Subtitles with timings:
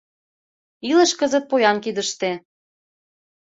[0.89, 2.31] Илыш кызыт поян кидыште.